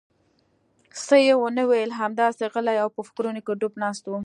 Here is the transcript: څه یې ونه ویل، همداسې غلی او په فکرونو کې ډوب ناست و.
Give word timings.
څه 1.05 1.15
یې 1.25 1.33
ونه 1.37 1.63
ویل، 1.69 1.91
همداسې 2.01 2.43
غلی 2.53 2.77
او 2.83 2.89
په 2.95 3.01
فکرونو 3.07 3.39
کې 3.45 3.57
ډوب 3.59 3.73
ناست 3.83 4.03
و. 4.07 4.11